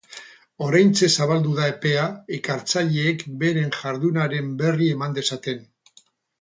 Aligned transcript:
Oraintxe 0.67 1.09
zabaldu 1.17 1.51
da 1.57 1.67
epea 1.73 2.07
ikertzaileek 2.39 3.23
beren 3.45 3.71
jardunaren 3.79 4.51
berri 4.65 4.93
eman 4.99 5.19
dezaten. 5.23 5.65